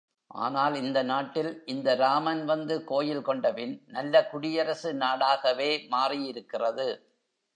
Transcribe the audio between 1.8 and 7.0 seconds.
ராமன் வந்து கோயில் கொண்டபின், நல்ல குடியரசு நாடாகவே மாறியிருக்கிறது.